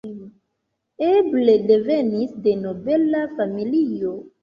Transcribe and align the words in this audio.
Eble 1.09 1.59
devenis 1.73 2.35
de 2.49 2.57
nobela 2.65 3.25
familio. 3.39 4.21